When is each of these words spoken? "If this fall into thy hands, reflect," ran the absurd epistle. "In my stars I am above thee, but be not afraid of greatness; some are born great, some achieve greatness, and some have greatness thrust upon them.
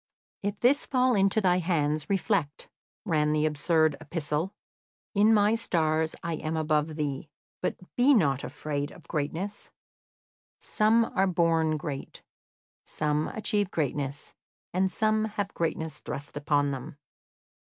"If 0.41 0.59
this 0.61 0.87
fall 0.87 1.13
into 1.13 1.39
thy 1.41 1.59
hands, 1.59 2.09
reflect," 2.09 2.67
ran 3.05 3.33
the 3.33 3.45
absurd 3.45 3.97
epistle. 4.01 4.51
"In 5.13 5.31
my 5.31 5.53
stars 5.53 6.15
I 6.23 6.37
am 6.37 6.57
above 6.57 6.95
thee, 6.95 7.29
but 7.61 7.75
be 7.95 8.15
not 8.15 8.43
afraid 8.43 8.89
of 8.89 9.07
greatness; 9.07 9.69
some 10.59 11.05
are 11.15 11.27
born 11.27 11.77
great, 11.77 12.23
some 12.83 13.27
achieve 13.27 13.69
greatness, 13.69 14.33
and 14.73 14.91
some 14.91 15.25
have 15.25 15.53
greatness 15.53 15.99
thrust 15.99 16.35
upon 16.35 16.71
them. 16.71 16.97